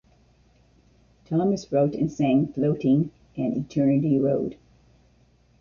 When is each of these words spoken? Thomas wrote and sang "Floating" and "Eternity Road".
Thomas 1.25 1.71
wrote 1.71 1.93
and 1.93 2.11
sang 2.11 2.47
"Floating" 2.47 3.11
and 3.37 3.55
"Eternity 3.55 4.19
Road". 4.19 4.57